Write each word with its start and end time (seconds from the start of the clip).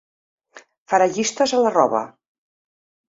Farà 0.93 1.07
llistes 1.11 1.55
a 1.59 1.63
la 1.67 1.73
roba. 1.79 2.01